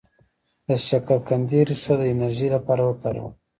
د 0.67 0.69
شکرقندي 0.87 1.59
ریښه 1.69 1.93
د 1.97 2.01
انرژی 2.13 2.47
لپاره 2.55 2.81
وکاروئ 2.85 3.31